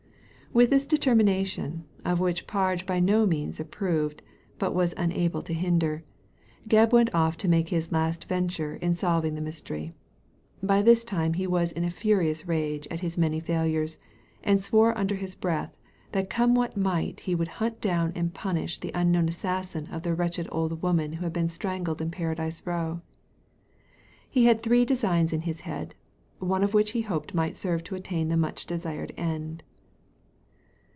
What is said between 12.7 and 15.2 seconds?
at his many failures, and swore under